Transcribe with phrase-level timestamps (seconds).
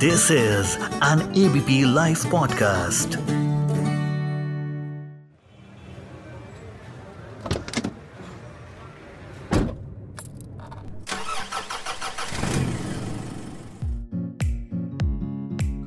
[0.00, 3.16] This is an ABP Life podcast.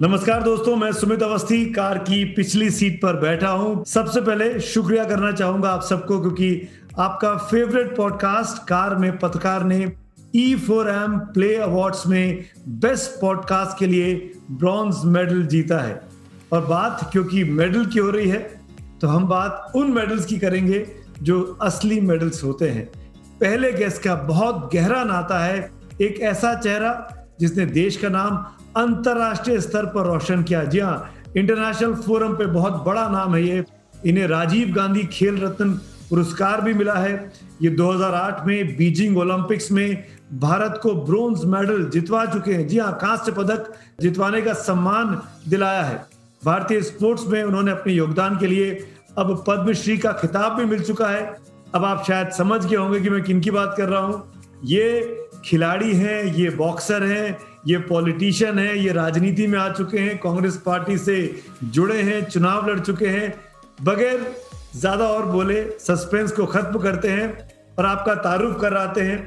[0.01, 5.03] नमस्कार दोस्तों, मैं सुमित अवस्थी, कार की पिछली सीट पर बैठा हूँ सबसे पहले शुक्रिया
[5.03, 6.69] करना चाहूँगा आप सबको, क्योंकि
[6.99, 10.02] आपका फेवरेट पॉडकास्ट कार में पत्रकार ने
[10.35, 14.13] E four M Play Awards में बेस्ट पॉडकास्ट के लिए
[14.51, 16.01] ब्रॉन्ज मेडल जीता है।
[16.53, 18.39] और बात क्योंकि मेडल की हो रही है
[19.01, 20.85] तो हम बात उन मेडल्स की करेंगे
[21.21, 22.85] जो असली मेडल्स होते हैं।
[23.39, 25.69] पहले गेस्ट का बहुत गहरा नाता है
[26.01, 26.91] एक ऐसा चेहरा
[27.39, 28.37] जिसने देश का नाम
[28.77, 33.63] अंतरराष्ट्रीय स्तर पर रोशन किया। जी हाँ इंटरनेशनल फोरम पे बहुत बड़ा नाम है ये।
[34.05, 35.79] इन्हें राजीव गांधी खेल रत्न
[36.13, 37.13] पुरस्कार भी मिला है।
[37.61, 42.91] ये 2008 में बीजिंग ओलंपिक्स में भारत को ब्रोंज मेडल जितवा चुके हैं। जी हाँ
[43.01, 45.95] कांस्य पदक जितवाने का सम्मान दिलाया है।
[46.45, 48.69] भारतीय स्पोर्ट्स में उन्होंने अपने योगदान के लिए
[49.17, 51.23] अब पद्मश्री का खिताब भी मिल चुका है।
[51.75, 54.23] अब आप शायद समझ गए होंगे कि मैं किन की बात कर रहा हूँ।
[54.65, 60.17] ये खिलाड़ी हैं, ये बॉक्सर हैं, ये पॉलिटिशियन है, ये राजनीति में आ चुके हैं,
[60.17, 61.17] कांग्रेस पार्टी से
[61.63, 63.35] जुड़े हैं, चुनाव लड़ चुके हैं।
[63.83, 64.35] बगैर
[64.75, 67.27] ज़्यादा और बोले सस्पेंस को खत्म करते हैं
[67.79, 69.17] और आपका तारुफ कराते हैं।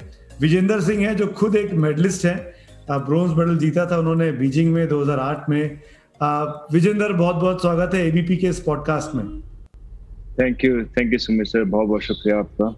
[0.41, 2.34] विजेंदर सिंह है जो खुद एक मेडलिस्ट है।
[2.91, 5.80] ब्रोंज मेडल जीता था उन्होंने बीजिंग में 2008 में।
[6.72, 9.24] विजेंदर बहुत बहुत स्वागत है एबीपी के इस पॉडकास्ट में।
[10.41, 12.74] Thank you thank you Sumit sir बहुत बहुत शुक्रिया आपका।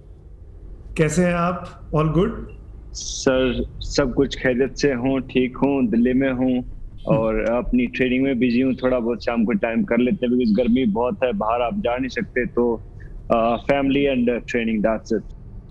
[0.97, 1.91] कैसे हैं आप?
[1.95, 2.47] ऑल गुड
[2.95, 6.63] सर सब कुछ खैरियत से हूँ ठीक हूँ दिल्ली में हूँ।
[7.09, 10.57] और अपनी ट्रेनिंग में बिज़ी हूँ थोड़ा बहुत शाम को टाइम कर लेते हैं बिकॉज़
[10.57, 12.85] गर्मी बहुत है बाहर आप जा नहीं सकते तो
[13.33, 15.23] family and training that's it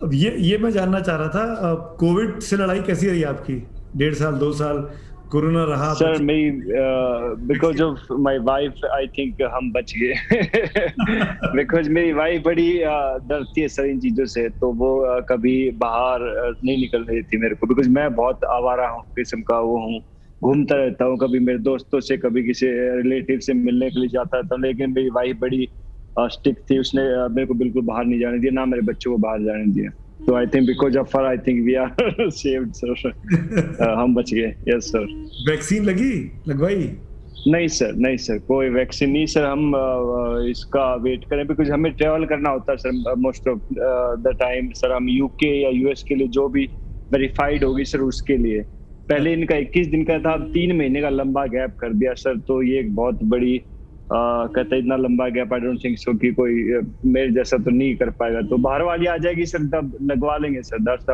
[0.03, 3.67] अब ये ये मैं जानना चाह रहा था कोविड से लड़ाई कैसी रही आपकी?
[3.97, 4.89] डेढ़ साल दो साल
[5.31, 6.51] कोरोना रहा सर मेरी
[7.47, 10.13] because of my wife I think हम बच गए।
[11.55, 15.71] बिकॉज़ मेरी वाइफ बड़ी uh, डरती है सर इन चीज़ों से तो वो uh, कभी
[15.71, 19.59] बाहर uh, नहीं निकल रही थी मेरे को बिकॉज़ मैं बहुत आवारा हूँ किस्म का
[19.59, 20.01] वो हूँ।
[20.41, 22.67] घूमता रहता हूँ कभी मेरे दोस्तों से कभी किसी
[22.97, 25.67] रिलेटिव से मिलने के लिए जाता रहता हूँ लेकिन मेरी वाइफ बड़ी
[26.15, 27.01] स्टिक थी उसने
[27.35, 29.89] मेरे को बिल्कुल बाहर नहीं जाने दिया ना मेरे बच्चों को बाहर जाने दिया।
[30.19, 33.13] तो I think because of her I think we are saved sir
[33.99, 35.05] हम बच गए। यस सर
[35.49, 36.13] वैक्सीन लगी
[36.47, 36.89] लगवाई?
[37.47, 39.71] नहीं सर नहीं सर कोई वैक्सीन नहीं सर हम
[40.49, 43.59] इसका वेट करें बिकॉज़ हमें ट्रेवल करना होता है sir most of
[44.21, 46.65] the time sir हम यूके या यूएस के लिए जो भी
[47.11, 48.63] वेरीफाइड होगी सर उसके लिए।
[49.09, 52.37] पहले इनका 21 दिन का था अब तीन महीने का लंबा गैप कर दिया सर
[52.37, 53.61] तो ये एक बहुत बड़ी
[54.13, 58.09] कहते इतना लंबा gap I don't think so कि कोई मेरे जैसा तो नहीं कर
[58.09, 61.05] पाएगा। तो बाहर वाली आ जाएगी सर तब लगवा लेंगे सर दैट्स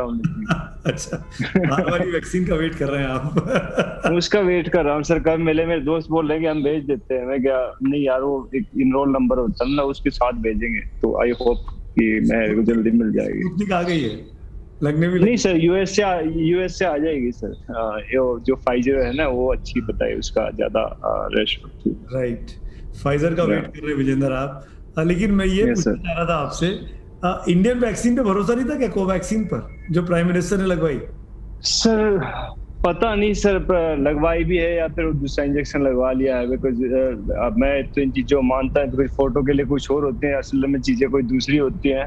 [0.86, 1.16] अच्छा
[1.56, 5.18] बाहर वाली वैक्सीन का वेट कर रहे हैं आप। उसका वेट कर रहा हूँ सर
[5.18, 8.04] कब मिले मेरे दोस्त बोल रहे हैं कि हम भेज देते हैं। मैं क्या नहीं
[8.04, 12.20] यार वो एक इनरोल नंबर होता है ना उसके साथ भेजेंगे। तो आई होप कि
[12.30, 14.34] मैं जल्दी मिल जाएगी। आ गई है।
[14.84, 16.02] लगने भी नहीं सर यूएस से
[16.42, 17.54] यूएस से आ जाएगी सर
[18.46, 20.84] जो फाइजर है ना वो अच्छी बताए उसका ज़्यादा
[21.34, 21.56] रश
[22.14, 22.50] राइट
[22.96, 24.64] फाइजर का वेट कर रहे विजेंद्र आप।
[24.96, 26.66] लेकिन मैं ये पूछना चाह रहा था आपसे
[27.52, 31.00] इंडियन वैक्सीन पे भरोसा नहीं था क्या कोवैक्सीन पर जो प्राइम मिनिस्टर ने लगवाई?
[31.62, 32.18] सर
[32.84, 33.58] पता नहीं सर
[34.00, 36.82] लगवाई भी है या फिर दूसरा इंजेक्शन लगवा लिया है बिकॉज़
[37.44, 40.36] अब मैं तो इन चीज़ों मानता है बिकॉज़ फ़ोटो के लिए कुछ और होते हैं
[40.36, 42.06] असल में चीज़ें कोई दूसरी होती हैं।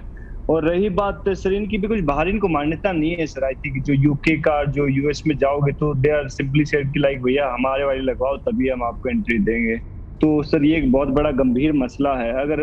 [0.49, 3.83] और रही बात सर इनकी भी कुछ बाहर इनको मान्यता नहीं है सर आई थिंक
[3.85, 7.47] जो यूके का, जो यूएस में जाओगे तो दे आर सिंपली सेड की लाइक भैया,
[7.53, 9.77] हमारे वाली लगवाओ, तभी हम आपको एंट्री देंगे।
[10.21, 12.61] तो सर, ये एक बहुत बड़ा गंभीर मसला है। अगर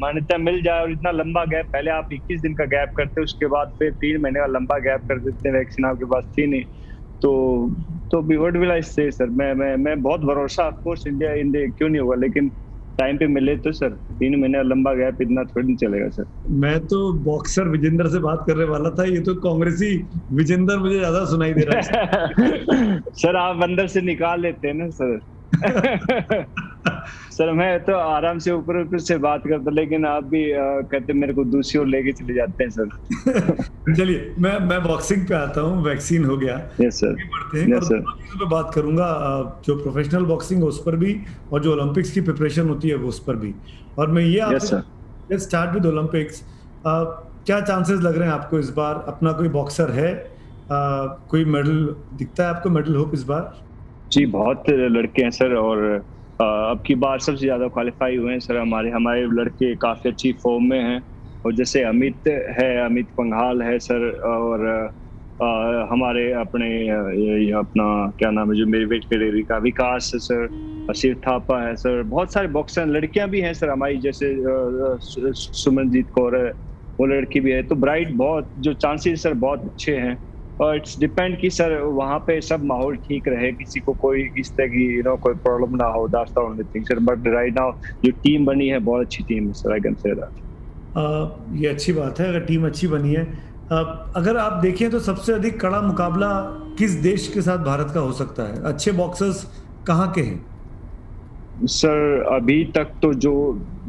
[0.00, 3.46] मान्यता मिल जाए और इतना लंबा गैप पहले आप 21 दिन का गैप करते, उसके
[3.46, 6.64] बाद फिर तीन महीने का लंबा गैप कर देते हैं वैक्सीन आपके पास थी नहीं।
[7.22, 7.30] तो
[8.12, 11.88] तो वट विल आई से सर मैं मैं मैं बहुत भरोसा ऑफकोर्स इंडिया इंडिया क्यों
[11.88, 12.16] नहीं होगा?
[12.16, 12.50] लेकिन
[12.98, 16.78] टाइम पे मिले तो सर तीन महीने लंबा गैप इतना थोड़ी नहीं चलेगा सर। मैं
[16.80, 19.90] तो बॉक्सर विजेंद्र से बात करने वाला था ये तो कांग्रेसी
[20.32, 24.88] विजेंद्र मुझे ज़्यादा सुनाई दे रहा है। सर आप अंदर से निकाल लेते हैं ना
[24.90, 25.20] सर।
[27.34, 31.12] सर मैं तो आराम से ऊपर ऊपर से बात करता लेकिन आप भी आ, कहते
[31.12, 35.60] मेरे को दूसरी ओर लेके चले जाते हैं सर। चलिए मैं मैं बॉक्सिंग पे आता
[35.60, 38.00] हूँ वैक्सीन हो गया। यस सर बढ़ते हैं। Yes, और
[38.36, 41.16] पे बात करूँगा जो प्रोफेशनल बॉक्सिंग है उस पर भी
[41.52, 43.54] और जो ओलंपिक्स की प्रिपरेशन होती है वो उस पर भी।
[43.98, 46.42] और मैं ये आपसे स्टार्ट विद ओलंपिक्स
[46.86, 49.04] क्या चांसेस लग रहे हैं आपको इस बार?
[49.08, 50.14] अपना कोई बॉक्सर है?
[50.72, 53.54] आ, कोई मेडल दिखता है आपको मेडल होप इस बार?
[54.12, 56.04] जी बहुत लड़के हैं सर और
[56.70, 60.64] अब की बार सबसे ज़्यादा क्वालिफाई हुए हैं सर हमारे हमारे लड़के काफ़ी अच्छी फॉर्म
[60.70, 61.02] में हैं।
[61.44, 62.28] और जैसे अमित
[62.60, 64.66] है अमित पंघाल है सर और
[65.40, 65.46] आ,
[65.90, 67.84] हमारे अपने ये, अपना
[68.18, 70.48] क्या नाम है जो मेरी वेट कैटेगरी का विकास है सर
[70.88, 74.34] शिव थापा है सर बहुत सारे बॉक्सर लड़कियाँ भी हैं सर हमारी जैसे
[75.02, 76.48] सुमनजीत कौर है
[76.98, 80.16] वो लड़की भी है। तो ब्राइट बहुत जो चांसेस सर बहुत अच्छे हैं।
[80.60, 84.50] और इट्स डिपेंड कि सर वहाँ पे सब माहौल ठीक रहे, किसी को कोई इस
[84.50, 87.58] तरह की यू नो कोई प्रॉब्लम ना हो that's the only thing sir but right
[87.58, 87.72] now
[88.04, 90.42] जो टीम बनी है, बहुत अच्छी टीम है sir I can say that
[91.62, 93.24] ये अच्छी बात है, अगर टीम अच्छी बनी है।
[94.16, 96.30] अगर आप देखें तो सबसे अधिक कड़ा मुकाबला
[96.78, 98.62] किस देश के साथ भारत का हो सकता है?
[98.64, 99.44] अच्छे बॉक्सर्स
[99.86, 100.53] कहाँ के हैं?
[101.58, 103.32] सर अभी तक तो जो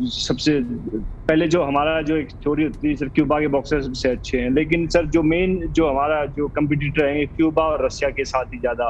[0.09, 4.37] सबसे पहले जो हमारा जो एक स्टोरी होती है सर क्यूबा के बॉक्सर सबसे अच्छे
[4.37, 8.53] हैं लेकिन सर जो मेन जो हमारा जो कंपिटिटर रहेंगे क्यूबा और रशिया के साथ
[8.53, 8.89] ही ज़्यादा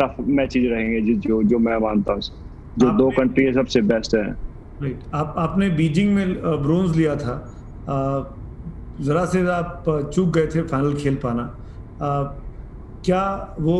[0.00, 2.20] टफ मैचेज रहेंगे जो जो मैं मानता हूँ
[2.76, 4.24] जो दो कंट्री है सबसे बेस्ट है।
[4.80, 7.34] राइट आप आपने बीजिंग में ब्रोंज लिया था।
[9.00, 11.44] ज़रा से आप चूक गए थे फाइनल खेल पाना।
[13.06, 13.22] क्या
[13.60, 13.74] वो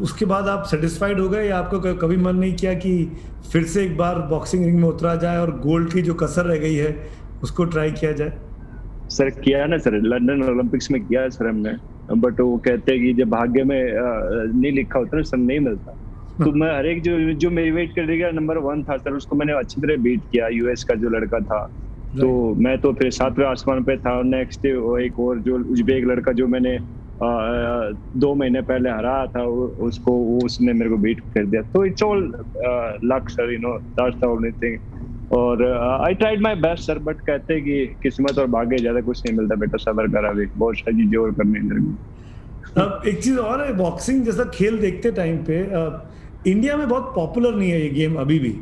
[0.00, 2.92] उसके बाद आप सेटिस्फाइड हो गए या आपको कभी मन नहीं किया कि
[3.52, 6.58] फिर से एक बार बॉक्सिंग रिंग में उतरा जाए और गोल्ड की जो कसर रह
[6.58, 6.96] गई है
[7.42, 8.32] उसको ट्राई किया जाए?
[9.10, 11.72] सर किया ना सर लंदन ओलंपिक्स में किया सर हमने।
[12.16, 15.92] बट वो कहते हैं कि जब भाग्य में नहीं लिखा होता ना सर नहीं मिलता।
[16.38, 19.36] तो मैं हर एक जो जो मेरी वेट कर गया नंबर वन था सर उसको
[19.36, 21.64] मैंने अच्छी तरह बीट किया यूएस का जो लड़का था।
[22.12, 24.70] तो मैं तो फिर सातवें आसमान पे था नेक्स्ट डे
[25.06, 26.78] एक और जो उज्बेक लड़का जो मैंने
[27.20, 29.42] दो महीने पहले हरा था
[29.84, 32.24] उसको उसने मेरे को बीट कर दिया। तो it's all
[33.04, 35.64] luck sir you know that's the only thing और
[36.02, 39.54] I tried my best sir but कहते कि किस्मत और भाग्य ज़्यादा कुछ नहीं मिलता
[39.54, 42.06] बेटा, सबर करा भी। बहुत सारी चीज़ें और करनी है
[42.78, 45.60] अब एक चीज़ और है बॉक्सिंग जैसा खेल देखते टाइम पे
[46.50, 48.58] इंडिया में बहुत पॉपुलर नहीं है ये गेम अभी भी।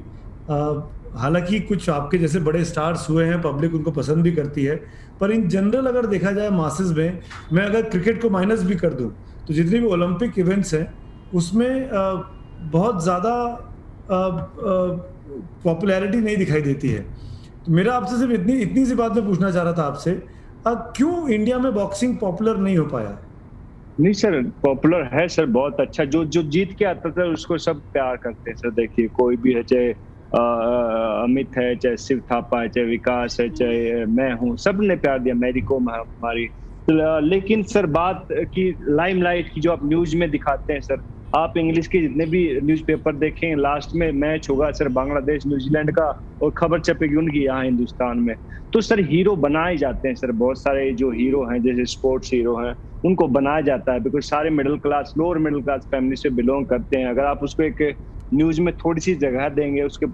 [1.17, 4.81] हालाँकि कुछ आपके जैसे बड़े स्टार्स हुए हैं पब्लिक उनको पसंद भी करती है।
[5.21, 7.21] पर इन जनरल अगर देखा जाए मासेस में,
[7.53, 9.11] मैं अगर क्रिकेट को माइनस भी कर दूँ
[9.49, 10.87] तो जितने भी ओलंपिक इवेंट्स हैं,
[11.33, 11.89] उसमें
[12.71, 13.35] बहुत ज़्यादा
[15.65, 17.01] पॉपुलैरिटी नहीं दिखाई देती है।
[17.65, 20.21] तो मेरा आपसे सिर्फ़ इतनी इतनी सी बात मैं पूछना चाह रहा था आपसे
[20.67, 23.19] क्यों इंडिया में बॉक्सिंग पॉपुलर नहीं हो पाया?
[24.01, 27.81] नहीं सर पॉपुलर है सर, बहुत अच्छा। जो जो जीत के आता था, उसको सब
[27.93, 29.93] प्यार करते हैं सर। देखिए, कोई भी है, चाहे
[30.35, 35.35] अमित है, चाहे शिव थापा है, चाहे विकास है, चाहे मैं हूँ सबने प्यार दिया,
[35.35, 36.49] मेरी को हमारी।
[37.29, 41.01] लेकिन सर, बात की लाइमलाइट की जो आप न्यूज़ में दिखाते हैं, सर,
[41.37, 46.13] आप इंग्लिश के जितने भी न्यूज़पेपर देखें, लास्ट में मैच होगा, सर, बांग्लादेश, न्यूजीलैंड का,
[46.43, 48.35] और खबर छपेगी उनकी यहाँ हिंदुस्तान में।
[48.73, 52.57] तो सर, हीरो बनाए जाते हैं, सर, बहुत सारे जो हीरो हैं, जैसे स्पोर्ट्स हीरो
[52.57, 52.75] हैं,
[53.05, 56.99] उनको बनाया जाता है, बिकॉज़ सारे middle class, lower middle class family से बिलोंग करते
[56.99, 57.83] हैं। अगर आप उसको एक
[58.31, 60.07] न्यूज़ में थोड़ी सी जगह देंगे उसके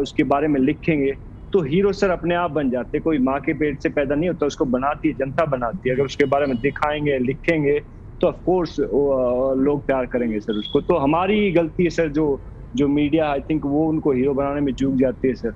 [0.00, 1.12] उसके बारे में लिखेंगे
[1.52, 4.46] तो हीरो सर अपने आप बन जाते। कोई माँ के पेट से पैदा नहीं होता
[4.46, 7.78] उसको बनाती है जनता बनाती है। अगर उसके बारे में दिखाएँगे लिखेंगे
[8.20, 12.26] तो ऑफकोर्स लोग प्यार करेंगे सर उसको। तो हमारी गलती है सर जो
[12.74, 15.52] जो मीडिया आई थिंक वो उनको हीरो बनाने में चूक जाती है सर।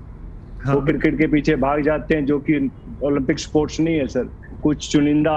[0.59, 2.57] हाँ। वो क्रिकेट के पीछे भाग जाते हैं जो कि
[3.03, 4.29] ओलंपिक स्पोर्ट्स नहीं है सर।
[4.63, 5.35] कुछ चुनिंदा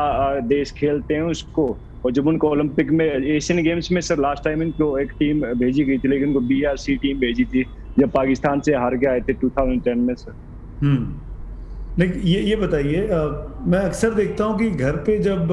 [0.48, 1.66] देश खेलते हैं उसको।
[2.04, 5.84] और जब उनको ओलंपिक में एशियन गेम्स में सर लास्ट टाइम इनको एक टीम भेजी
[5.84, 6.62] गई थी, लेकिन उनको बी
[6.96, 7.64] टीम भेजी थी,
[7.98, 10.34] जब पाकिस्तान से हार के आए थे 2010 में सर
[10.82, 13.06] हम्म। ये ये बताइए
[13.66, 15.48] मैं अक्सर देखता हूँ कि घर पे जब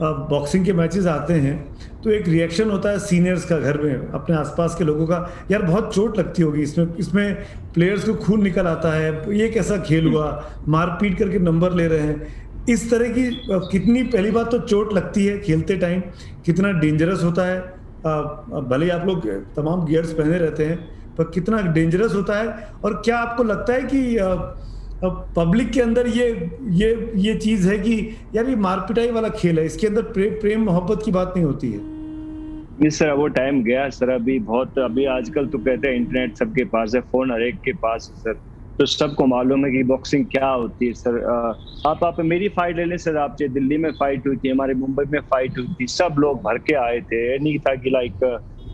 [0.00, 1.56] बॉक्सिंग के मैचेस आते हैं
[2.02, 5.16] तो एक रिएक्शन होता है सीनियर्स का घर में, अपने आसपास के लोगों का।
[5.50, 7.34] यार, बहुत चोट लगती होगी इसमें इसमें
[7.74, 10.26] प्लेयर्स को खून निकल आता है, ये कैसा खेल हुआ?
[10.68, 12.34] मारपीट करके नंबर ले रहे हैं।
[12.68, 13.30] इस तरह की
[13.70, 16.00] कितनी पहली बात तो चोट लगती है खेलते टाइम
[16.46, 17.60] कितना डेंजरस होता है।
[18.68, 20.76] भले आप लोग तमाम गियर्स पहने रहते हैं
[21.16, 24.16] पर कितना डेंजरस होता है और क्या आपको लगता है कि
[25.36, 26.26] पब्लिक के अंदर ये
[26.72, 27.94] ये ये चीज़ है कि
[28.34, 31.72] यार ये मारपिटाई वाला खेल है इसके अंदर प्रे, प्रेम मोहब्बत की बात नहीं होती
[31.72, 31.80] है?
[32.80, 36.64] नहीं सर वो टाइम गया सर अभी बहुत अभी आजकल तो कहते हैं इंटरनेट सबके
[36.64, 38.40] पास है फ़ोन हर एक के पास है सर।
[38.78, 41.18] तो सबको मालूम है कि बॉक्सिंग क्या होती है सर
[41.86, 45.04] आप आप मेरी फाइट ले लें सर आप दिल्ली में फाइट हुई थी, हमारे मुंबई
[45.10, 47.38] में फाइट हुई थी, सब लोग भर के आए थे.
[47.38, 48.16] नहीं था कि लाइक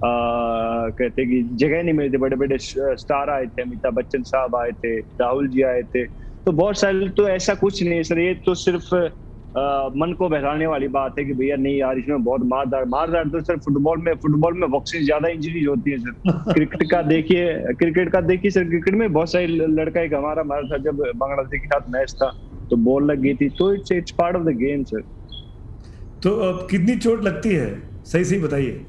[0.05, 4.99] कहते कि जगह नहीं मिलती बड़े बड़े स्टार आए थे, अमिताभ बच्चन साहब आए थे,
[5.01, 6.05] राहुल जी आए थे.
[6.07, 8.95] तो बहुत सारे तो ऐसा कुछ नहीं है सर ये तो सिर्फ़
[9.57, 13.41] मन को बहलाने वाली बात है कि भैया नहीं यार इसमें बहुत मारदार मारदार तो
[13.41, 18.13] सर फुटबॉल में फुटबॉल में बॉक्सिंग ज़्यादा इंजरीज होती है सर क्रिकेट का देखिए क्रिकेट
[18.13, 21.67] का देखिए सर क्रिकेट में बहुत सारे लड़का एक हमारा मारा था जब बांग्लादेश के
[21.67, 22.31] साथ मैच था
[22.71, 25.03] तो बॉल लग गई थी तो it's it's part of the game sir
[26.23, 27.69] तो अब कितनी चोट लगती है?
[28.05, 28.81] सही सही बताइए।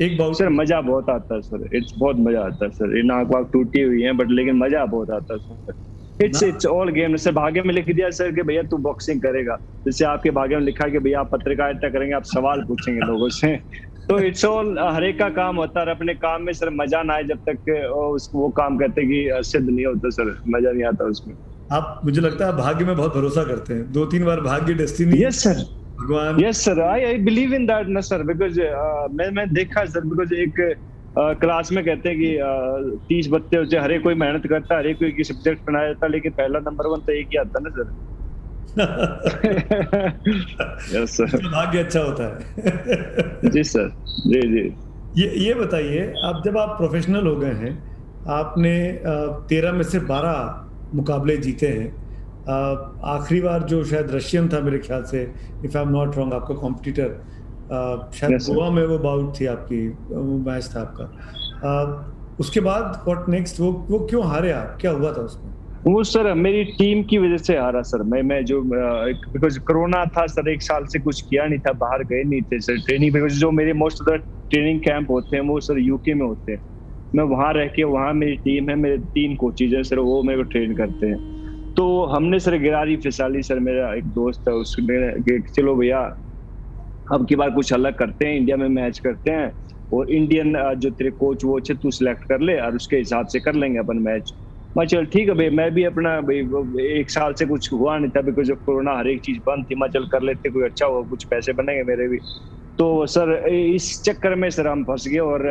[0.00, 3.02] एक बाउल सर मज़ा बहुत आता है सर इट्स बहुत मज़ा आता है सर ये
[3.02, 5.90] नाक वाक टूटी हुई है बट लेकिन मज़ा बहुत आता है sir
[6.22, 9.56] it's it's all game sir भाग्य में लिख दिया सर कि भैया तू बॉक्सिंग करेगा।
[9.84, 13.56] जैसे आपके भाग्य में लिखा कि भैया आप पत्रकारिता करेंगे आप सवाल पूछेंगे लोगों से।
[14.08, 17.14] तो इट्स ऑल हर एक का काम होता है अपने काम में सर मज़ा ना
[17.14, 21.04] आए जब तक उस वो काम करते कि सिद्ध नहीं होता सर। मज़ा नहीं आता
[21.06, 21.34] उसमें।
[21.72, 25.22] आप मुझे लगता है भाग्य में बहुत भरोसा करते हैं। दो तीन बार भाग्य डेस्टिनी
[25.22, 25.62] यस सर
[26.00, 28.60] भगवान yes sir I I believe in that ना सर बिकॉज़
[29.16, 30.60] मैं मैं देखा सर बिकॉज़ एक
[31.18, 32.38] क्लास में कहते हैं कि
[33.08, 36.06] तीस बच्चे होते हर एक कोई मेहनत करता हर एक कोई की सब्जेक्ट बनाया जाता
[36.06, 37.90] लेकिन पहला नंबर वन तो एक ही आता ना सर
[40.94, 43.88] यस सर भाग्य अच्छा होता है। जी सर
[44.26, 44.76] जी जी.
[45.22, 47.72] ये ये बताइए आप जब आप प्रोफेशनल हो गए हैं
[48.28, 48.98] आपने
[49.48, 51.88] तेरह में से बारह मुकाबले जीते हैं
[53.04, 55.22] आखिरी बार जो शायद रशियन था मेरे ख्याल से
[55.64, 57.08] if I am not wrong आपका कॉम्पिटिटर
[58.14, 61.04] शायद yes, गोवा में वो बाउट थी आपकी वो मैच था आपका।
[62.40, 64.76] उसके बाद व्हाट नेक्स्ट वो वो क्यों हारे आप?
[64.80, 65.52] क्या हुआ था उसमें?
[65.86, 70.26] वो सर मेरी टीम की वजह से हारा सर। मैं मैं जो बिकॉज़ कोरोना था
[70.26, 73.40] सर एक साल से कुछ किया नहीं था बाहर गए नहीं थे सर ट्रेनिंग बिकॉज़
[73.40, 76.60] जो मेरे most of the training camp होते हैं वो सर यूके में होते हैं।
[77.14, 80.38] मैं वहाँ रह के वहाँ मेरी टीम है मेरे तीन कोचिज हैं सर वो मेरे
[80.38, 81.18] को ट्रेन करते हैं।
[81.76, 86.00] तो हमने सर गिरारी फिसाली सर मेरा एक दोस्त है उसने चलो भैया
[87.12, 89.52] अब की बार कुछ अलग करते हैं इंडिया में मैच करते हैं
[89.92, 93.40] और इंडियन जो तेरे कोच वो अच्छे तू सिलेक्ट कर ले और उसके हिसाब से
[93.40, 94.32] कर लेंगे अपन मैच
[94.76, 96.38] मैं चल ठीक है भाई मैं भी अपना भाई
[97.00, 99.88] एक साल से कुछ हुआ नहीं था बिकॉज़ कोरोना हर एक चीज़ बंद थी। मैं
[99.94, 102.18] चल कर लेते कोई अच्छा हुआ कुछ पैसे बनेंगे मेरे भी।
[102.78, 105.42] तो सर इस चक्कर में सर हम फंस गए और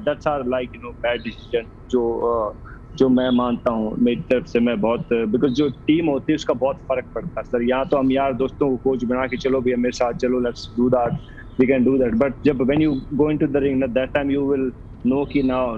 [0.00, 2.54] that's are like you know bad decision जो uh,
[2.98, 6.54] जो मैं मानता हूँ मेरी तरफ़ से मैं बहुत बिकॉज़ जो टीम होती है उसका
[6.54, 9.60] बहुत फ़र्क पड़ता है। सर यहाँ तो हम यार दोस्तों को कोच बना के चलो
[9.60, 11.18] भैया मेरे साथ चलो let's do that
[11.60, 14.50] we can do that but जब when you go into the ring that time you
[14.52, 14.70] will
[15.04, 15.76] know कि now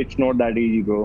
[0.00, 1.04] it's not that easy bro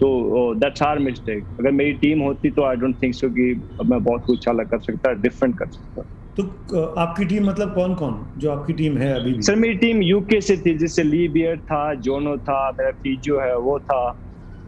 [0.00, 3.52] तो दैट्स आर मिस्टेक अगर मेरी टीम होती तो आई डोंट थिंक सो कि
[3.86, 6.02] मैं बहुत कुछ अलग कर सकता डिफरेंट कर सकता।
[6.36, 9.42] तो आपकी टीम मतलब कौन कौन जो आपकी टीम है अभी भी?
[9.42, 13.56] सर मेरी टीम यूके से थी जिससे ली बियर था जोनो था मेरा फीजो है
[13.58, 14.02] वो था।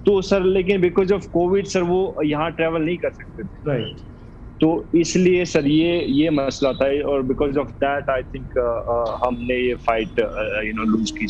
[0.07, 4.01] तो सर लेकिन बिकॉज़ ऑफ़ कोविड सर वो यहाँ ट्रेवल नहीं कर सकते थे। राइट
[4.61, 8.59] तो इसलिए सर ये ये मसला था और because of that I think
[9.25, 10.19] हमने ये फाइट
[10.67, 11.27] यू नो लूज की।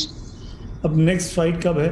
[0.85, 1.89] अब नेक्स्ट फाइट कब है?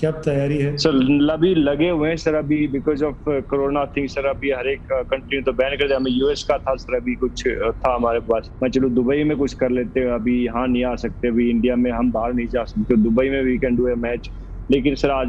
[0.00, 0.76] क्या तैयारी है?
[0.76, 4.92] सर अभी लगे हुए हैं सर अभी because of corona thing sir अभी हर एक
[5.10, 8.20] कंट्री तो बैन कर दिया। हमें यूएस का था सर अभी कुछ uh, था हमारे
[8.28, 11.48] पास। मैं चलो दुबई में कुछ कर लेते हैं अभी यहाँ नहीं आ सकते अभी
[11.50, 14.30] इंडिया में हम बाहर नहीं जा सकते। दुबई में we can do a match
[14.70, 15.28] लेकिन सर आज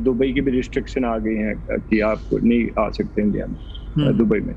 [0.00, 3.56] दुबई की भी रिस्ट्रिक्शन आ गई है कि आप नहीं आ सकते इंडिया में
[3.96, 4.54] हम्म। दुबई में।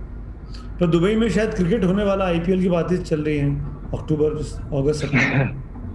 [0.79, 4.35] तो दुबई में शायद क्रिकेट होने वाला आईपीएल की बातें चल रही हैं अक्टूबर
[4.77, 5.11] अगस्त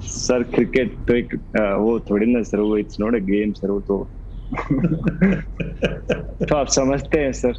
[0.09, 1.35] सर क्रिकेट तो एक
[1.79, 3.97] वो थोड़ी ना सर वो it's not a game sir वो तो
[6.45, 7.53] तो आप समझते हैं सर।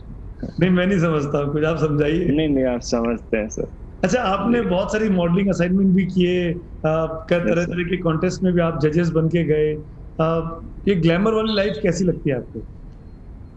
[0.59, 3.67] नहीं मैं नहीं समझता कुछ आप समझाइए। नहीं नहीं आप समझते हैं सर।
[4.03, 6.53] अच्छा आपने बहुत सारी मॉडलिंग असाइनमेंट भी किए
[6.85, 9.73] तरह तरह के कॉन्टेस्ट में भी आप जजेस बन के गए
[10.21, 12.59] ये ग्लैमर वाली लाइफ कैसी लगती है आपको?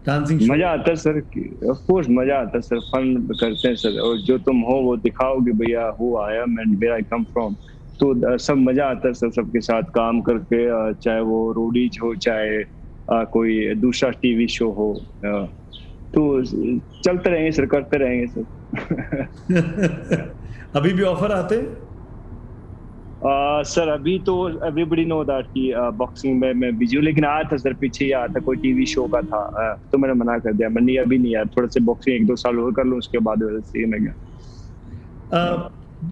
[0.07, 1.19] डांसिंग मज़ा आता है सर
[1.71, 4.97] ऑफ़ कोर्स मज़ा आता है सर फन करते हैं सर और जो तुम हो वो
[4.97, 7.54] दिखाओगे भैया who I am and where I come from
[8.00, 12.62] तो सब मज़ा आता है सर सबके साथ काम करके चाहे वो रोडीज हो चाहे
[13.33, 14.92] कोई दूसरा टीवी शो हो
[16.14, 16.23] तो
[17.04, 18.45] चलते रहेंगे सर करते रहेंगे सर।
[20.76, 21.82] अभी भी ऑफ़र आते हैं?
[23.64, 27.57] सर अभी तो एवरीबडी नो दैट कि बॉक्सिंग में मैं बिज़ी हूँ लेकिन आया था
[27.57, 30.52] सर पीछे ही आया था कोई टीवी शो का था uh, तो मैंने मना कर
[30.52, 32.99] दिया। मैं नहीं अभी नहीं यार थोड़ा से बॉक्सिंग एक दो साल और कर लूँ
[32.99, 33.43] उसके बाद
[33.76, 34.14] मैं गया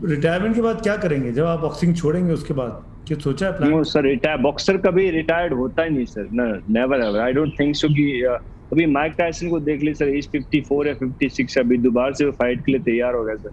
[0.05, 1.33] रिटायरमेंट के बाद क्या करेंगे?
[1.33, 5.55] जब आप बॉक्सिंग छोड़ेंगे उसके बाद क्या सोचा है प्लान सर रिटायर बॉक्सर कभी रिटायर्ड
[5.55, 6.29] होता ही नहीं sir
[6.71, 8.23] never ever I don't think so कि
[8.73, 12.65] अभी माइक टाइसन को देख ली सर एज 54 या 56 अभी दोबारा से फाइट
[12.65, 13.51] के लिए तैयार हो गया सर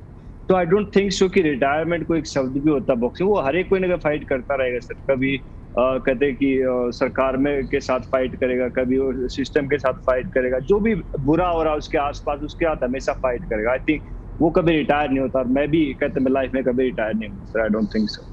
[0.50, 3.56] तो आई डोंट थिंक सो कि रिटायरमेंट को एक शब्द भी होता बॉक्सिंग वो हर
[3.56, 5.40] एक कोई ना कोई फाइट करता रहेगा सर। कभी
[5.78, 9.94] Uh, कहते कि uh, सरकार में के साथ फाइट करेगा कभी वो सिस्टम के साथ
[9.94, 13.72] फाइट करेगा जो भी बुरा हो रहा है उसके आसपास उसके साथ हमेशा फाइट करेगा।
[13.72, 14.02] आई थिंक
[14.40, 17.30] वो कभी रिटायर नहीं होता और मैं भी कहते मैं लाइफ में कभी रिटायर नहीं
[17.30, 18.24] हूँ sir I don't think so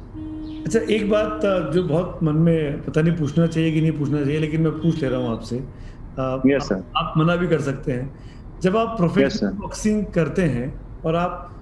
[0.67, 1.41] अच्छा एक बात
[1.75, 5.03] जो बहुत मन में पता नहीं पूछना चाहिए कि नहीं पूछना चाहिए लेकिन मैं पूछ
[5.03, 8.15] ले रहा हूँ आपसे। yes, आप, आप मना भी कर सकते हैं।
[8.63, 11.54] जब आप प्रोफेशनल yes, बॉक्सिंग करते हैं और आप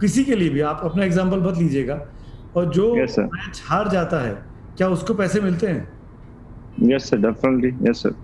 [0.00, 2.00] किसी के लिए भी आप अपना एग्ज़ाम्पल मत लीजिएगा।
[2.54, 4.34] और जो yes, मैच हार जाता है
[4.76, 5.86] क्या उसको पैसे मिलते हैं?
[6.82, 8.14] Yes sir definitely yes sir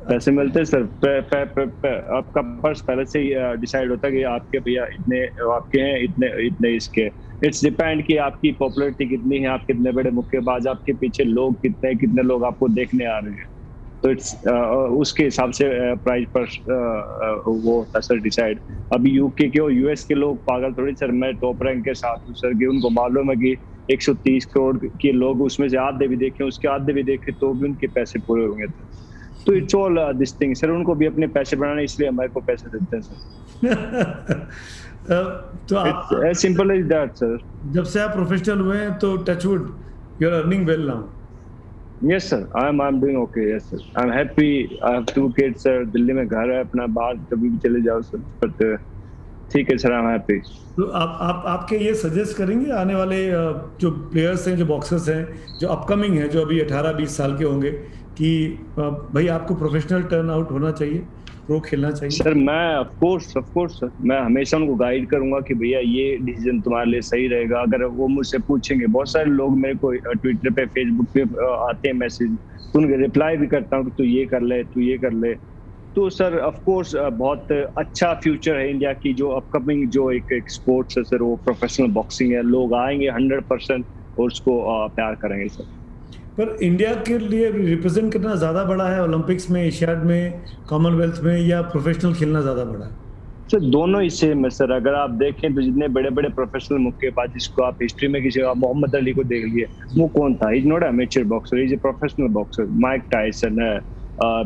[0.00, 4.06] पैसे मिलते हैं सर पे, पे, पे, पे, आपका पर्स पहले से ही डिसाइड होता
[4.06, 5.20] है कि आपके भैया इतने
[5.54, 7.06] आपके हैं इतने इतने इसके।
[7.46, 11.94] इट्स डिपेंड कि आपकी पॉपुलरिटी कितनी है आप कितने बड़े मुक्केबाज आपके पीछे लोग कितने
[11.94, 13.46] कितने लोग आपको देखने आ रहे हैं।
[14.02, 15.68] तो इट्स उसके हिसाब से
[16.04, 16.46] प्राइस पर
[17.46, 18.58] वो होता सर डिसाइड
[18.94, 22.28] अभी यूके के और यूएस के लोग पागल थोड़ी सर मैं टॉप रैंक के साथ
[22.28, 23.56] हूँ सर कि उनको मालूम है कि
[23.90, 27.68] 130 करोड़ के लोग उसमें से आधे भी देखे उसके आधे भी देखे तो भी
[27.68, 28.66] उनके पैसे पूरे होंगे
[29.46, 32.70] तो। It's all this thing sir उनको भी अपने पैसे बनाने इसलिए हमारे को पैसे
[32.70, 34.46] देते हैं सर
[35.68, 37.38] तो आप सिंपल एज दैट सर
[37.72, 39.70] जब से आप प्रोफेशनल हुए हैं तो touchwood
[40.22, 41.17] you are earning well now
[42.02, 42.40] yes, sir.
[42.64, 43.80] Am doing doing okay, yes, sir.
[44.02, 44.50] Am happy.
[44.82, 45.84] I have two kids, sir.
[45.92, 48.78] Delhi में घर है अपना, बाहर कभी भी चले जाओ सर बट
[49.52, 50.38] ठीक है सर आई एम हैप्पी
[50.76, 53.16] तो आप आप, आपके ये सजेस्ट करेंगे आने वाले
[53.80, 57.44] जो प्लेयर्स हैं, जो बॉक्सर्स हैं, जो अपकमिंग हैं, जो अभी 18 20 साल के
[57.44, 57.70] होंगे,
[58.18, 61.02] कि भाई आपको प्रोफेशनल टर्न आउट होना चाहिए?
[61.48, 65.38] प्रो खेलना चाहिए। सर मैं of course of course sir मैं हमेशा उनको गाइड करूँगा
[65.48, 69.58] कि भैया ये डिसीज़न तुम्हारे लिए सही रहेगा। अगर वो मुझसे पूछेंगे बहुत सारे लोग
[69.58, 71.22] मेरे को ट्विटर पे फेसबुक पे
[71.68, 72.36] आते हैं मैसेज
[72.74, 75.34] तो उनके रिप्लाई भी करता हूँ कि तू ये कर ले तू ये कर ले।
[75.96, 80.50] तो सर ऑफ़ कोर्स बहुत अच्छा फ्यूचर है इंडिया की जो अपकमिंग जो एक, एक
[80.50, 83.86] स्पोर्ट्स है सर वो प्रोफेशनल बॉक्सिंग है। लोग आएँगे हंड्रेड परसेंट
[84.16, 85.64] और उसको प्यार करेंगे सर
[86.38, 91.38] पर इंडिया के लिए रिप्रेजेंट करना ज़्यादा बड़ा है ओलंपिक्स में एशियाड में कॉमनवेल्थ में,
[91.38, 92.92] या प्रोफेशनल खेलना ज़्यादा बड़ा है?
[93.50, 97.32] सर, दोनों ही सेम है, सर। अगर आप देखें तो जितने बड़े बड़े प्रोफेशनल मुक्केबाज
[97.34, 99.66] जिसको आप हिस्ट्री में किसी मोहम्मद अली को देख लिए,
[99.98, 100.50] वो कौन था?
[100.52, 103.76] Is not amateur boxer is a professional boxer Mike Tyson है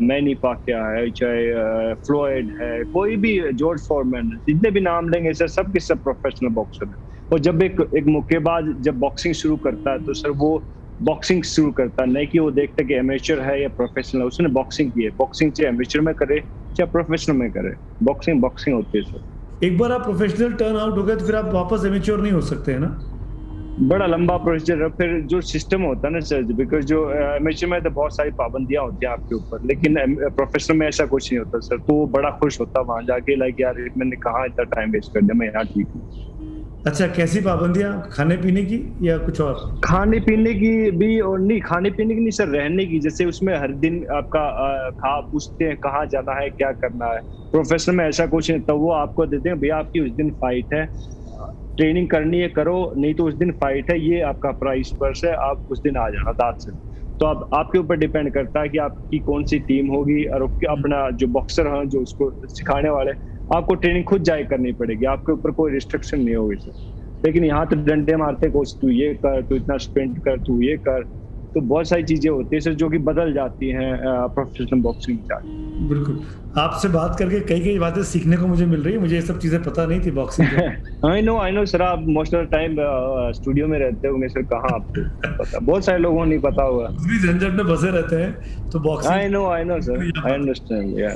[0.02, 5.48] मैनी पाकिया है, चाहे फ्लोइड है, कोई भी जॉर्ज फॉरमैन जितने भी नाम लेंगे, सर
[5.50, 6.94] सब के सब प्रोफेशनल बॉक्सर है।
[7.30, 10.62] और जब एक एक मुक्केबाज जब बॉक्सिंग शुरू करता है तो सर, वो
[11.02, 15.04] बॉक्सिंग शुरू करता नहीं कि वो देखता कि एमेचर है या प्रोफेशनल उसने बॉक्सिंग की
[15.04, 16.38] है। बॉक्सिंग चाहे एमेचर में करे
[16.76, 20.96] चाहे प्रोफेशनल में करे। बॉक्सिंग बॉक्सिंग होती है सर एक बार आप प्रोफेशनल टर्न आउट
[20.98, 22.98] हो गए तो फिर आप वापस एमेच्योर नहीं हो सकते है ना?
[23.78, 26.98] बड़ा लंबा प्रोसीजर है। फिर जो सिस्टम होता है ना सर बिकॉज़ जो
[27.36, 29.96] एमेचर में तो बहुत सारी पाबंदियाँ होती हैं आपके ऊपर लेकिन
[30.30, 33.60] प्रोफेशनल में ऐसा कुछ नहीं होता सर तो वो बड़ा खुश होता वहाँ जाके लाइक
[33.60, 35.38] यार मैंने कहा इतना टाइम वेस्ट कर दिया?
[35.38, 36.02] मैं यहाँ ठीक हूँ।
[36.84, 37.90] अच्छा कैसी पाबंदियाँ?
[38.12, 39.54] खाने पीने की या कुछ और?
[39.84, 43.54] खाने पीने की भी और नहीं, खाने पीने की नहीं सर, रहने की। जैसे उसमें
[43.56, 44.40] हर दिन आपका
[44.92, 47.20] खा, पूछते हैं कहाँ जाना है, क्या करना है।
[47.52, 50.74] प्रोफेशनल में ऐसा कुछ नहीं तो वो आपको देते हैं, भैया, आपकी उस दिन फाइट
[50.74, 50.84] है।
[51.76, 55.34] ट्रेनिंग करनी है, करो, नहीं तो उस दिन फाइट है, ये आपका प्राइस पर्स है,
[55.34, 56.72] आप उस दिन आ जाना दाद से
[57.20, 61.08] तो आप आपके ऊपर डिपेंड करता है कि आपकी कौन सी टीम होगी, और अपना
[61.10, 63.12] जो बॉक्सर हैं, जो उसको सिखाने वाले
[63.50, 66.72] आपको ट्रेनिंग खुद जाए करनी पड़ेगी, आपके ऊपर कोई रिस्ट्रिक्शन नहीं होगी सर
[67.22, 70.76] लेकिन यहाँ तो डंडे मारते कोच तू ये कर, तू इतना स्पेंड कर, तू ये
[70.88, 71.04] कर।
[71.54, 73.96] तो बहुत सारी चीज़ें होती है सर जो कि बदल जाती हैं
[74.28, 76.20] प्रोफेशनल बॉक्सिंग में बिल्कुल।
[76.58, 79.38] आपसे बात करके कई कई बातें सीखने को मुझे मिल रही है मुझे ये सब
[79.38, 80.48] चीज़ें पता नहीं थी boxing
[81.10, 82.76] I know I know sir आप मोस्ट ऑफ़ टाइम
[83.32, 85.02] स्टूडियो में रहते होंगे सर कहाँ आपको
[85.38, 85.58] पता?
[85.58, 88.32] बहुत सारे लोगों को नहीं पता होगा। भी झंझट में बसे रहते हैं
[88.70, 91.08] तो boxing I know I know sir I understand या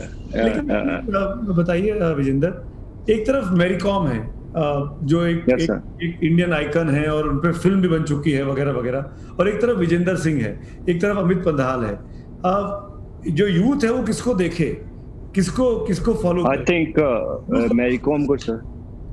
[1.53, 7.09] बताइए विजेंदर एक तरफ़ मेरी कॉम है जो एक, yes, एक, एक इंडियन आइकन है
[7.09, 10.43] और उन पर फ़िल्म भी बन चुकी है वगैरह वगैरह। और एक तरफ़ विजेंदर सिंह
[10.43, 11.99] है एक तरफ़ अमित पंधाल है।
[13.35, 14.77] जो यूथ है वो किसको देखे?
[15.35, 16.99] किसको किसको follow I think
[17.75, 18.61] Mary Kom को सर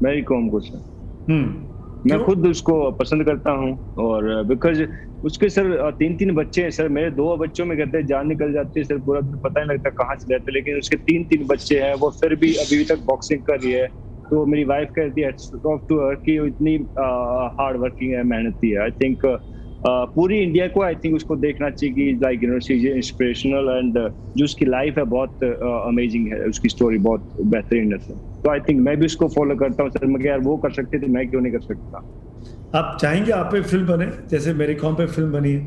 [0.04, 0.84] मैरी कॉम को सर
[1.32, 4.84] हम्म। मैं खुद उसको पसंद करता हूँ और बिकॉज़
[5.26, 8.54] उसके सर तीन तीन बच्चे हैं सर मेरे दो बच्चों में कहते हैं जान निकल
[8.54, 11.80] जाती है सर पूरा पता नहीं लगता कहाँ से रहते लेकिन उसके तीन तीन बच्चे
[11.80, 15.32] हैं वो फिर भी अभी तक बॉक्सिंग कर रही है। तो मेरी वाइफ कहती है
[15.64, 16.76] टू हर कि इतनी
[17.58, 18.80] हार्ड वर्किंग है मेहनती है.
[18.84, 19.26] आई थिंक
[20.16, 24.00] पूरी इंडिया को आई थिंक उसको देखना चाहिए कि like you know see inspirational and
[24.38, 28.00] जो उसकी लाइफ है बहुत अमेजिंग है उसकी स्टोरी बहुत बेहतरीन है।
[28.44, 31.00] तो आई थिंक मैं भी उसको फॉलो करता हूँ। सर मैं यार वो कर सकते
[31.00, 32.04] थे मैं क्यों नहीं कर सकता?
[32.80, 34.08] आप चाहेंगे आप पे फ़िल्म बने?
[34.32, 35.62] जैसे मेरी कॉम पे फ़िल्म बनी है।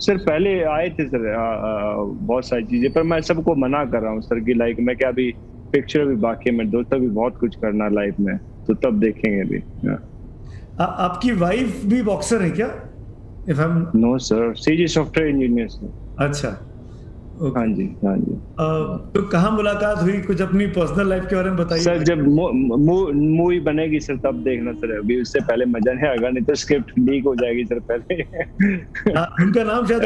[0.00, 1.94] सर पहले आए थे सर आ, आ,
[2.28, 5.08] बहुत सारी चीज़ें पर मैं सबको मना कर रहा हूँ सर कि लाइक मैं क्या
[5.08, 5.30] अभी
[5.72, 9.44] पिक्चर भी बाकी है मेरे दोस्त भी बहुत कुछ करना लाइफ में तो तब देखेंगे
[9.44, 12.66] भी आ, आपकी वाइफ भी बॉक्सर है क्या?
[13.50, 16.48] If I know sir she's software engineer अच्छा।
[17.56, 18.34] हाँ जी हाँ जी।
[19.14, 20.20] तो कहाँ मुलाकात हुई?
[20.22, 24.72] कुछ अपनी पर्सनल लाइफ के बारे में बताइए। सर जब मूवी बनेगी सर तब देखना
[24.72, 28.14] सर अभी उससे पहले मज़ा नहीं आएगा नहीं तो स्क्रिप्ट लीक हो जाएगी सर पहले।
[29.18, 30.04] हाँ, उनका नाम शायद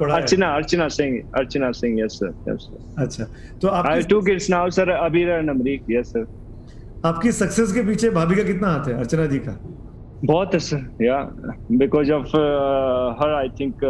[0.00, 3.24] पढ़ा Archana Archana Singh Archana Singh yes sir yes sir अच्छा
[3.62, 6.26] तो आप two kids now sir Abir and Amrik yes sir
[7.06, 9.52] आपकी सक्सेस के पीछे भाभी का कितना हाथ है अर्चना जी का?
[10.22, 11.18] बहुत है सर या
[11.80, 12.28] because of
[13.22, 13.84] her I think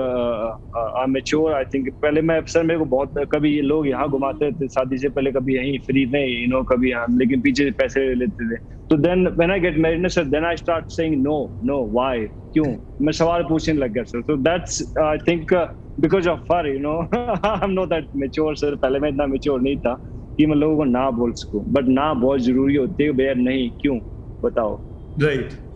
[0.77, 4.51] I mature I think पहले मैं सर मेरे को बहुत कभी ये लोग यहाँ घुमाते
[4.53, 8.07] थे शादी से पहले कभी यहीं फ्री में यू नो कभी यहाँ लेकिन पीछे पैसे
[8.09, 8.57] ले लेते थे।
[8.91, 11.37] तो then when I get married sir then I start saying no
[11.71, 12.67] no why क्यों?
[13.03, 15.55] मैं सवाल पूछने लग गया सर तो that's I think
[16.01, 19.61] because of her you know I am not that mature sir पहले मैं इतना मेच्योर
[19.61, 19.95] नहीं था
[20.39, 23.71] कि मैं लोगों को ना बोल सकूँ। बट ना बहुत ज़रूरी होती है भैया नहीं
[23.81, 23.99] क्यों?
[24.43, 24.75] बताओ।
[25.17, 25.68] Right right.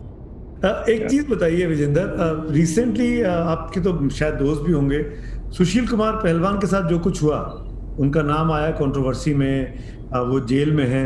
[0.63, 5.03] एक चीज़ बताइए विजेंदर रिसेंटली आपके तो शायद दोस्त भी होंगे।
[5.51, 7.39] सुशील कुमार पहलवान के साथ जो कुछ हुआ
[7.99, 9.73] उनका नाम आया कंट्रोवर्सी में
[10.29, 11.05] वो जेल में है।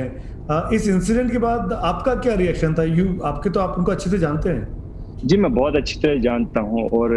[0.74, 2.84] इस इंसिडेंट के बाद आपका क्या रिएक्शन था?
[2.84, 4.68] यू आपके तो आप उनको अच्छे से जानते हैं।
[5.26, 7.16] जी मैं बहुत अच्छी तरह जानता हूँ और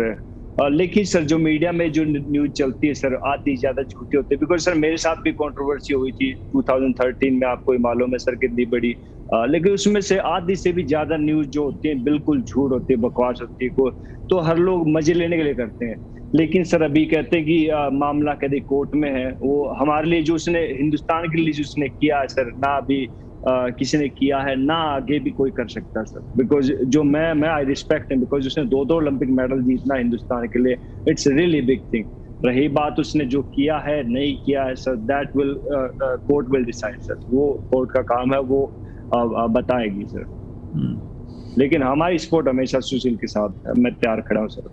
[0.60, 4.38] लेकिन सर जो मीडिया में जो न्यूज़ चलती है सर आधी ज़्यादा झूठी होती है।
[4.40, 8.64] बिकॉज़ सर मेरे साथ भी कंट्रोवर्सी हुई थी 2013 में आपको मालूम है सर कितनी
[8.70, 8.94] बड़ी
[9.28, 12.92] आ, लेकिन उसमें से आधी से भी ज़्यादा न्यूज़ जो होती है बिल्कुल झूठ होती
[12.92, 13.90] है बकवास होती है को
[14.30, 15.96] तो हर लोग मज़े लेने के लिए करते हैं।
[16.32, 20.22] लेकिन सर अभी कहते हैं कि आ, मामला कभी कोर्ट में है वो हमारे लिए
[20.22, 23.04] जो उसने हिंदुस्तान के लिए जो उसने किया है सर ना अभी
[23.48, 27.48] किसी ने किया है ना आगे भी कोई कर सकता सर बिकॉज़ जो मैं मैं
[27.48, 30.76] आई रिस्पेक्ट बिकॉज़ उसने दो दो ओलंपिक मेडल जीतना हिंदुस्तान के लिए.
[31.08, 32.04] इट्स रियली बिग थिंग
[32.44, 35.60] रही बात उसने जो किया है नहीं किया है sir that will
[36.02, 41.10] court will decide sir वो कोर्ट का काम है वो uh, बताएगी सर hmm.
[41.58, 44.70] लेकिन हमारी स्पोर्ट हमेशा सुशील के साथ मैं तैयार खड़ा हूँ सर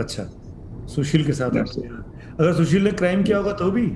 [0.00, 0.22] अच्छा.
[0.86, 1.50] सुशील के साथ
[2.40, 3.86] अगर सुशील ने क्राइम किया होगा तो भी?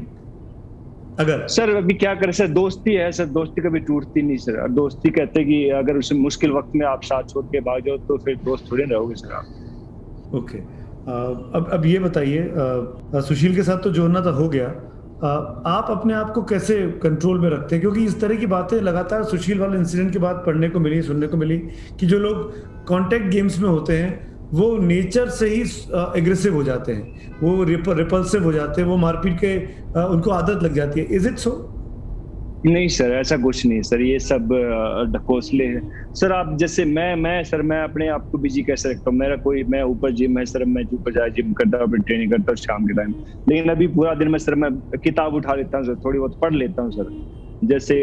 [1.18, 2.32] अगर सर अभी क्या करें?
[2.32, 6.52] सर दोस्ती है सर दोस्ती कभी टूटती नहीं सर। दोस्ती कहते कि अगर उस मुश्किल
[6.52, 10.34] वक्त में आप साथ छोड़ के भाग जाओ तो फिर दोस्त थोड़े रहोगे सर। आप
[10.34, 10.58] ओके
[11.06, 12.50] अब अब ये बताइए
[13.22, 14.66] सुशील के साथ तो जोड़ना तो हो गया।
[15.24, 15.28] आ,
[15.68, 17.80] आप अपने आप को कैसे कंट्रोल में रखते हैं?
[17.80, 21.26] क्योंकि इस तरह की बातें लगातार सुशील वाले इंसिडेंट के बाद पढ़ने को मिली सुनने
[21.26, 21.58] को मिली
[22.00, 25.60] कि जो लोग कॉन्टेक्ट गेम्स में होते हैं वो नेचर से ही
[26.18, 29.56] एग्रेसिव हो जाते हैं। वो रिपल्सिव हो जाते हैं। वो मारपीट के
[30.04, 31.50] उनको आदत लग जाती है। इज़ इट सो
[32.64, 34.52] नहीं सर, ऐसा कुछ नहीं सर। ये सब
[35.14, 35.80] ढकोसले है।
[36.14, 39.18] सर, आप जैसे मैं मैं सर, मैं अपने आप को बिज़ी कैसे रखता हूँ?
[39.18, 42.52] मेरा कोई, मैं ऊपर जिम है सर। मैं ऊपर जाए जिम करता हूँ ट्रेनिंग करता
[42.52, 43.14] हूँ शाम के टाइम
[43.48, 44.70] लेकिन अभी पूरा दिन में सर, मैं
[45.04, 47.10] किताब उठा लेता हूँ सर। थोड़ी बहुत पढ़ लेता हूँ सर।
[47.62, 47.96] जैसे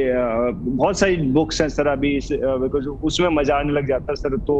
[0.56, 4.56] बहुत सारी बुक्स हैं सर अभी बिकॉज़ उसमें मज़ा आने लग जाता है सर। तो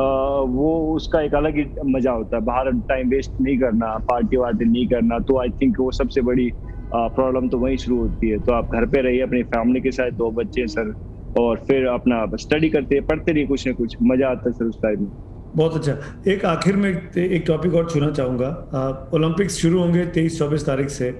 [0.00, 4.64] वो उसका एक अलग ही मज़ा होता है। बाहर टाइम वेस्ट नहीं करना पार्टी वार्टी
[4.64, 6.50] नहीं करना तो आई थिंक वो सबसे बड़ी
[6.94, 10.10] प्रॉब्लम तो वहीं शुरू होती है। तो आप घर पे रहिए अपनी फैमिली के साथ
[10.18, 10.92] दो बच्चे सर
[11.38, 14.64] और फिर अपना स्टडी करते हैं पढ़ते रहिए कुछ ना कुछ मज़ा आता है सर
[14.64, 15.10] उस टाइम में।
[15.56, 15.92] बहुत अच्छा।
[16.32, 21.10] एक आखिर में एक टॉपिक और छूना चाहूँगा। ओलंपिक्स शुरू होंगे तेईस चौबीस तारीख से।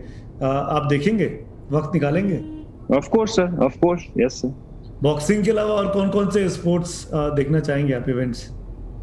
[0.42, 1.26] आ, आप देखेंगे?
[1.72, 2.40] वक्त निकालेंगे?
[2.96, 4.54] Of course sir of course yes sir
[5.02, 8.48] boxing के अलावा और कौन कौन से स्पोर्ट्स देखना चाहेंगे आप इवेंट्स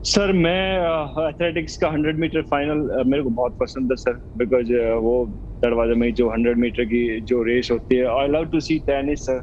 [0.07, 0.77] सर मैं
[1.29, 5.15] एथलेटिक्स का 100 मीटर फाइनल मेरे को बहुत पसंद है सर बिकॉज़ वो
[5.63, 9.25] दरवाजे में जो 100 मीटर की जो रेस होती है I love to see tennis
[9.25, 9.41] sir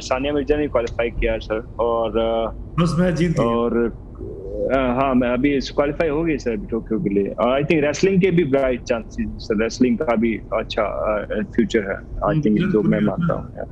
[0.00, 2.18] Sania Mirza ने क्वालिफाई किया सर और
[2.80, 3.78] बस मैं जीत और
[4.98, 8.30] हाँ मैं अभी क्वालिफाई हो गई सर टोक्यो के लिए। और आई थिंक रेसलिंग के
[8.30, 10.84] भी ब्राइट चांसेस सर रेसलिंग का भी अच्छा
[11.42, 11.96] फ्यूचर है
[12.28, 13.66] आई थिंक जो मैं मानता हूँ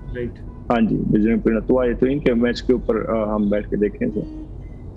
[0.72, 4.41] हाँ जी बिज़नेस तो आई थिंक मैच के ऊपर हम बैठ के देखें सर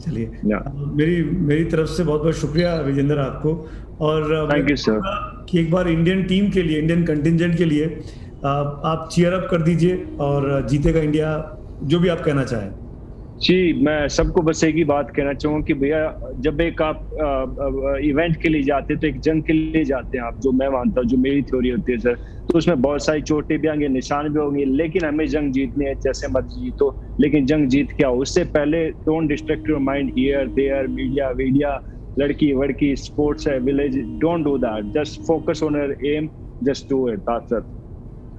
[0.01, 3.53] चलिए। मेरी मेरी तरफ़ से बहुत बहुत शुक्रिया विजेंद्र आपको।
[4.01, 4.99] और थैंक यू सर
[5.49, 7.86] कि एक बार इंडियन टीम के लिए इंडियन कंटिजेंट के लिए
[8.45, 11.29] आप चीयर अप कर दीजिए और जीतेगा इंडिया
[11.84, 12.71] जो भी आप कहना चाहें।
[13.41, 15.97] जी, मैं सबको बस एक ही बात कहना चाहूँगा कि भैया,
[16.39, 17.07] जब एक आप
[18.03, 20.69] इवेंट के लिए जाते हैं तो एक जंग के लिए जाते हैं आप, जो मैं
[20.73, 22.15] मानता हूँ, जो मेरी थ्योरी होती है सर
[22.49, 25.93] तो उसमें बहुत सारी चोटें भी आएँगे, निशान भी होंगे, लेकिन हमें जंग जीतनी है,
[25.95, 30.47] जैसे मत जीतो, लेकिन जंग जीत क्या हो उससे पहले don't distract your mind here
[30.55, 31.79] there media video
[32.17, 36.29] लड़की, वड़की स्पोर्ट्स है village don't do that just focus on your aim
[36.61, 37.53] just do it that's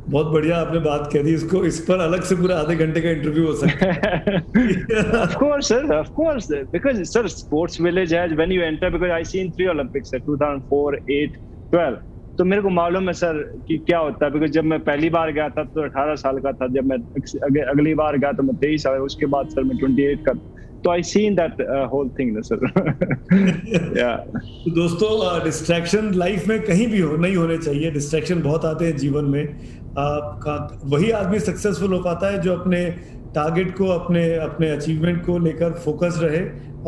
[0.09, 3.11] बहुत बढ़िया आपने बात कह दी। इसको, इस पर अलग से पूरा आधे घंटे का
[3.11, 4.42] इंटरव्यू हो सकता है।
[5.42, 9.51] Course, sir, of course because, sir, sports village has when you enter, because I seen
[9.57, 11.33] three Olympics, sir 2004 8
[11.75, 11.99] 12
[12.38, 15.33] तो मेरे को मालूम है सर कि क्या होता है बिकॉज़ जब मैं पहली बार
[15.33, 16.97] गया था तो 18 साल का था। जब मैं
[17.62, 20.33] अगली बार गया तो मैं तेईस साल उसके बाद सर मैं 28 का
[20.87, 21.61] तो I seen that
[21.92, 22.59] whole thing sir
[23.99, 24.11] या
[24.77, 25.09] दोस्तों
[25.44, 29.25] डिस्ट्रैक्शन uh, लाइफ में कहीं भी हो नहीं होने चाहिए। डिस्ट्रैक्शन बहुत आते हैं जीवन
[29.25, 29.44] में।
[29.94, 30.59] uh,
[30.94, 32.85] वही आदमी सक्सेसफुल हो पाता है जो अपने
[33.35, 36.40] टारगेट को अपने अपने अचीवमेंट को लेकर फोकस रहे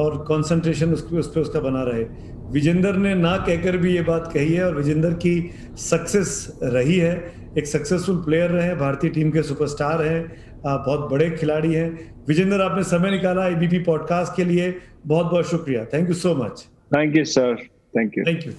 [0.03, 2.05] और कंसंट्रेशन उस उस पर उसका बना रहे।
[2.53, 5.35] विजेंदर ने ना कहकर भी ये बात कही है और विजेंदर की
[5.79, 6.31] सक्सेस
[6.63, 7.13] रही है।
[7.59, 10.21] एक सक्सेसफुल प्लेयर रहे भारतीय टीम के सुपरस्टार हैं
[10.67, 15.85] बहुत बड़े खिलाड़ी हैं। विजेंद्र आपने समय निकाला एबीपी पॉडकास्ट के लिए। बहुत बहुत शुक्रिया।
[15.85, 17.57] Thank you so much thank you sir
[17.99, 18.53] thank you thank you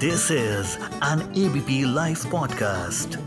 [0.00, 3.25] This is an ABP Life podcast.